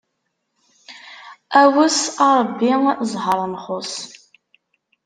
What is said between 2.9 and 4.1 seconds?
zzheṛ nxuṣ!